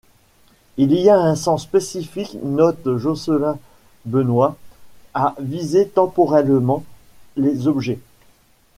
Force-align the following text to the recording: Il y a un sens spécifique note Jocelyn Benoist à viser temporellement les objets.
Il 0.77 0.93
y 0.93 1.11
a 1.11 1.19
un 1.19 1.35
sens 1.35 1.61
spécifique 1.61 2.35
note 2.41 2.97
Jocelyn 2.97 3.59
Benoist 4.05 4.55
à 5.13 5.35
viser 5.37 5.89
temporellement 5.89 6.83
les 7.37 7.67
objets. 7.67 7.99